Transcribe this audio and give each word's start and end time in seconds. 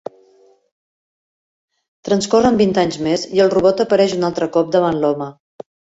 Transcorren 2.09 2.57
vint 2.63 2.73
anys 2.85 2.97
més, 3.09 3.27
i 3.41 3.43
el 3.45 3.53
robot 3.55 3.85
apareix 3.85 4.17
un 4.17 4.27
altre 4.31 4.49
cop 4.57 4.73
davant 4.79 4.99
l'home. 5.05 5.29